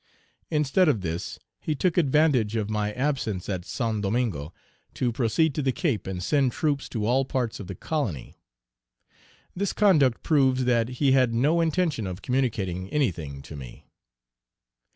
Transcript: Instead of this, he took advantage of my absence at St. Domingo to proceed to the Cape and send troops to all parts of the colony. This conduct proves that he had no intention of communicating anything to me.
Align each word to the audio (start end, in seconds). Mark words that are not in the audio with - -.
Instead 0.49 0.87
of 0.89 1.01
this, 1.01 1.37
he 1.59 1.75
took 1.75 1.95
advantage 1.95 2.55
of 2.55 2.71
my 2.71 2.91
absence 2.93 3.47
at 3.47 3.63
St. 3.65 4.01
Domingo 4.01 4.51
to 4.95 5.11
proceed 5.11 5.53
to 5.53 5.61
the 5.61 5.71
Cape 5.71 6.07
and 6.07 6.23
send 6.23 6.53
troops 6.53 6.89
to 6.89 7.05
all 7.05 7.23
parts 7.23 7.59
of 7.59 7.67
the 7.67 7.75
colony. 7.75 8.35
This 9.55 9.73
conduct 9.73 10.23
proves 10.23 10.65
that 10.65 10.89
he 10.97 11.11
had 11.11 11.35
no 11.35 11.61
intention 11.61 12.07
of 12.07 12.23
communicating 12.23 12.89
anything 12.89 13.43
to 13.43 13.55
me. 13.55 13.85